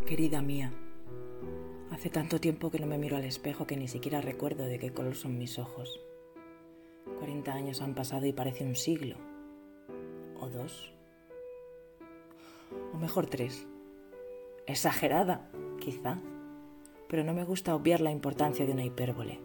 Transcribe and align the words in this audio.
Querida 0.00 0.42
mía, 0.42 0.72
hace 1.90 2.10
tanto 2.10 2.40
tiempo 2.40 2.70
que 2.70 2.78
no 2.78 2.86
me 2.86 2.98
miro 2.98 3.16
al 3.16 3.24
espejo 3.24 3.66
que 3.66 3.76
ni 3.76 3.86
siquiera 3.86 4.20
recuerdo 4.20 4.64
de 4.64 4.78
qué 4.78 4.92
color 4.92 5.14
son 5.14 5.38
mis 5.38 5.58
ojos. 5.58 6.00
40 7.18 7.52
años 7.52 7.80
han 7.82 7.94
pasado 7.94 8.26
y 8.26 8.32
parece 8.32 8.64
un 8.64 8.74
siglo. 8.74 9.16
O 10.40 10.48
dos. 10.48 10.92
O 12.92 12.98
mejor 12.98 13.26
tres. 13.26 13.66
Exagerada, 14.66 15.50
quizá. 15.80 16.18
Pero 17.08 17.22
no 17.22 17.32
me 17.32 17.44
gusta 17.44 17.74
obviar 17.74 18.00
la 18.00 18.10
importancia 18.10 18.66
de 18.66 18.72
una 18.72 18.84
hipérbole. 18.84 19.40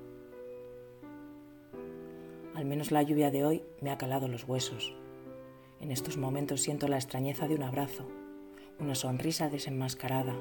Al 2.55 2.65
menos 2.65 2.91
la 2.91 3.03
lluvia 3.03 3.29
de 3.29 3.45
hoy 3.45 3.63
me 3.81 3.91
ha 3.91 3.99
calado 3.99 4.27
los 4.27 4.47
huesos. 4.47 4.95
En 5.79 5.91
estos 5.91 6.17
momentos 6.17 6.61
siento 6.61 6.87
la 6.87 6.95
extrañeza 6.95 7.47
de 7.47 7.53
un 7.53 7.61
abrazo, 7.61 8.07
una 8.79 8.93
sonrisa 8.93 9.49
desenmascarada, 9.49 10.35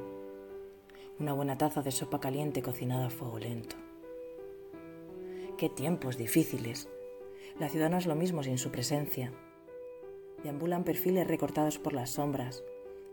una 1.19 1.32
buena 1.32 1.56
taza 1.56 1.80
de 1.80 1.91
sopa 1.91 2.20
caliente 2.20 2.60
cocinada 2.60 3.06
a 3.06 3.10
fuego 3.10 3.38
lento. 3.38 3.77
Qué 5.56 5.70
tiempos 5.70 6.19
difíciles. 6.19 6.87
La 7.59 7.70
ciudad 7.70 7.88
no 7.88 7.96
es 7.96 8.07
lo 8.07 8.15
mismo 8.15 8.43
sin 8.43 8.59
su 8.59 8.70
presencia. 8.70 9.33
Deambulan 10.43 10.84
perfiles 10.84 11.27
recortados 11.27 11.79
por 11.79 11.95
las 11.95 12.10
sombras, 12.10 12.62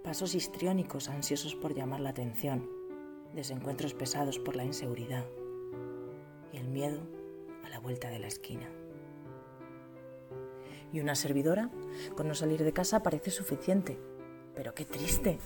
pasos 0.03 0.35
histriónicos 0.35 1.07
ansiosos 1.07 1.55
por 1.55 1.73
llamar 1.73 2.01
la 2.01 2.09
atención, 2.09 2.69
desencuentros 3.33 3.93
pesados 3.93 4.39
por 4.39 4.57
la 4.57 4.65
inseguridad 4.65 5.25
y 6.51 6.57
el 6.57 6.67
miedo 6.67 6.99
a 7.63 7.69
la 7.69 7.79
vuelta 7.79 8.09
de 8.09 8.19
la 8.19 8.27
esquina. 8.27 8.69
Y 10.91 10.99
una 10.99 11.15
servidora, 11.15 11.71
con 12.15 12.27
no 12.27 12.35
salir 12.35 12.61
de 12.61 12.73
casa, 12.73 13.01
parece 13.01 13.31
suficiente. 13.31 13.97
Pero 14.55 14.73
qué 14.73 14.85
triste, 14.85 15.39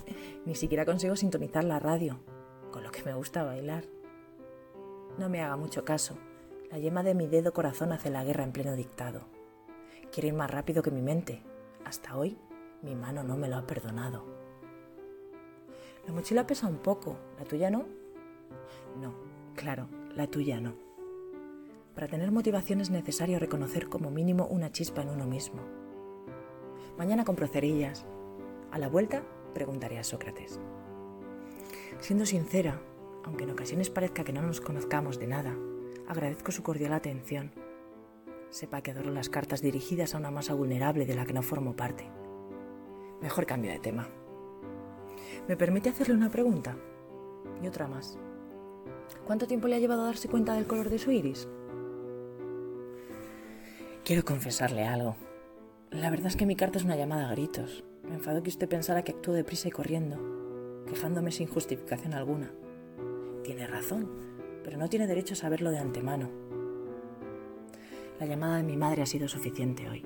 ni 0.44 0.54
siquiera 0.54 0.84
consigo 0.84 1.16
sintonizar 1.16 1.64
la 1.64 1.78
radio, 1.78 2.20
con 2.70 2.82
lo 2.82 2.90
que 2.90 3.02
me 3.02 3.14
gusta 3.14 3.42
bailar. 3.42 3.84
No 5.18 5.28
me 5.28 5.42
haga 5.42 5.56
mucho 5.56 5.84
caso, 5.84 6.16
la 6.70 6.78
yema 6.78 7.02
de 7.02 7.14
mi 7.14 7.26
dedo 7.26 7.52
corazón 7.52 7.92
hace 7.92 8.10
la 8.10 8.24
guerra 8.24 8.44
en 8.44 8.52
pleno 8.52 8.76
dictado. 8.76 9.22
Quiere 10.12 10.28
ir 10.28 10.34
más 10.34 10.50
rápido 10.50 10.82
que 10.82 10.90
mi 10.90 11.02
mente. 11.02 11.42
Hasta 11.84 12.16
hoy, 12.16 12.38
mi 12.82 12.94
mano 12.94 13.22
no 13.22 13.36
me 13.36 13.48
lo 13.48 13.56
ha 13.56 13.66
perdonado. 13.66 14.24
La 16.06 16.12
mochila 16.12 16.46
pesa 16.46 16.66
un 16.66 16.78
poco, 16.78 17.16
¿la 17.38 17.44
tuya 17.44 17.70
no? 17.70 17.86
No, 19.00 19.14
claro, 19.54 19.88
la 20.14 20.26
tuya 20.26 20.60
no. 20.60 20.74
Para 21.94 22.06
tener 22.06 22.30
motivación 22.30 22.80
es 22.80 22.90
necesario 22.90 23.38
reconocer 23.38 23.88
como 23.88 24.10
mínimo 24.10 24.46
una 24.46 24.70
chispa 24.70 25.02
en 25.02 25.08
uno 25.08 25.26
mismo. 25.26 25.60
Mañana 26.96 27.24
compro 27.24 27.46
cerillas. 27.46 28.06
A 28.70 28.78
la 28.78 28.88
vuelta 28.88 29.22
preguntaré 29.54 29.98
a 29.98 30.04
Sócrates. 30.04 30.60
Siendo 32.00 32.26
sincera, 32.26 32.80
aunque 33.24 33.44
en 33.44 33.50
ocasiones 33.50 33.90
parezca 33.90 34.24
que 34.24 34.32
no 34.32 34.42
nos 34.42 34.60
conozcamos 34.60 35.18
de 35.18 35.26
nada, 35.26 35.56
agradezco 36.06 36.52
su 36.52 36.62
cordial 36.62 36.92
atención. 36.92 37.52
Sepa 38.50 38.80
que 38.82 38.92
adoro 38.92 39.10
las 39.10 39.28
cartas 39.28 39.62
dirigidas 39.62 40.14
a 40.14 40.18
una 40.18 40.30
masa 40.30 40.54
vulnerable 40.54 41.06
de 41.06 41.14
la 41.14 41.26
que 41.26 41.32
no 41.32 41.42
formo 41.42 41.76
parte. 41.76 42.10
Mejor 43.20 43.46
cambio 43.46 43.72
de 43.72 43.80
tema. 43.80 44.08
¿Me 45.48 45.56
permite 45.56 45.88
hacerle 45.88 46.14
una 46.14 46.30
pregunta? 46.30 46.76
Y 47.62 47.66
otra 47.66 47.88
más. 47.88 48.18
¿Cuánto 49.26 49.46
tiempo 49.46 49.68
le 49.68 49.76
ha 49.76 49.80
llevado 49.80 50.02
a 50.02 50.06
darse 50.06 50.28
cuenta 50.28 50.54
del 50.54 50.66
color 50.66 50.90
de 50.90 50.98
su 50.98 51.10
iris? 51.10 51.48
Quiero 54.04 54.24
confesarle 54.24 54.84
algo. 54.84 55.16
La 55.90 56.10
verdad 56.10 56.28
es 56.28 56.36
que 56.36 56.46
mi 56.46 56.56
carta 56.56 56.78
es 56.78 56.84
una 56.84 56.96
llamada 56.96 57.28
a 57.28 57.32
gritos. 57.32 57.84
Me 58.08 58.14
enfado 58.14 58.42
que 58.42 58.48
usted 58.48 58.68
pensara 58.68 59.02
que 59.04 59.12
actúo 59.12 59.34
deprisa 59.34 59.68
y 59.68 59.70
corriendo, 59.70 60.16
quejándome 60.86 61.30
sin 61.30 61.46
justificación 61.46 62.14
alguna. 62.14 62.50
Tiene 63.42 63.66
razón, 63.66 64.08
pero 64.64 64.78
no 64.78 64.88
tiene 64.88 65.06
derecho 65.06 65.34
a 65.34 65.36
saberlo 65.36 65.70
de 65.70 65.78
antemano. 65.78 66.30
La 68.18 68.26
llamada 68.26 68.56
de 68.56 68.62
mi 68.62 68.76
madre 68.76 69.02
ha 69.02 69.06
sido 69.06 69.28
suficiente 69.28 69.88
hoy. 69.88 70.04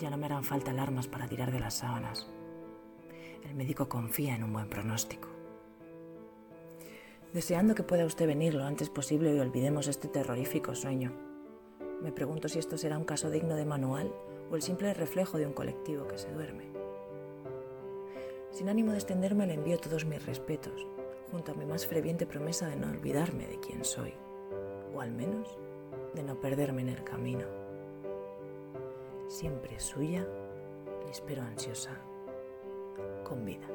Ya 0.00 0.10
no 0.10 0.18
me 0.18 0.26
harán 0.26 0.44
falta 0.44 0.72
alarmas 0.72 1.06
para 1.06 1.28
tirar 1.28 1.52
de 1.52 1.60
las 1.60 1.74
sábanas. 1.74 2.28
El 3.44 3.54
médico 3.54 3.88
confía 3.88 4.34
en 4.34 4.44
un 4.44 4.52
buen 4.52 4.68
pronóstico. 4.68 5.28
Deseando 7.32 7.74
que 7.74 7.82
pueda 7.82 8.04
usted 8.04 8.26
venir 8.26 8.54
lo 8.54 8.64
antes 8.64 8.90
posible 8.90 9.34
y 9.34 9.40
olvidemos 9.40 9.86
este 9.88 10.08
terrorífico 10.08 10.74
sueño. 10.74 11.12
Me 12.02 12.12
pregunto 12.12 12.48
si 12.48 12.58
esto 12.58 12.76
será 12.76 12.98
un 12.98 13.04
caso 13.04 13.30
digno 13.30 13.54
de 13.54 13.64
manual 13.64 14.12
o 14.50 14.56
el 14.56 14.62
simple 14.62 14.92
reflejo 14.94 15.38
de 15.38 15.46
un 15.46 15.52
colectivo 15.52 16.06
que 16.06 16.18
se 16.18 16.30
duerme. 16.32 16.83
Sin 18.54 18.68
ánimo 18.68 18.92
de 18.92 18.98
extenderme 18.98 19.48
le 19.48 19.54
envío 19.54 19.80
todos 19.80 20.04
mis 20.04 20.24
respetos, 20.24 20.86
junto 21.32 21.50
a 21.50 21.54
mi 21.56 21.66
más 21.66 21.88
ferviente 21.88 22.24
promesa 22.24 22.68
de 22.68 22.76
no 22.76 22.88
olvidarme 22.88 23.48
de 23.48 23.58
quién 23.58 23.84
soy, 23.84 24.14
o 24.94 25.00
al 25.00 25.10
menos 25.10 25.58
de 26.14 26.22
no 26.22 26.40
perderme 26.40 26.82
en 26.82 26.90
el 26.90 27.02
camino. 27.02 27.46
Siempre 29.26 29.80
suya, 29.80 30.24
le 31.04 31.10
espero 31.10 31.42
ansiosa, 31.42 31.98
con 33.24 33.44
vida. 33.44 33.66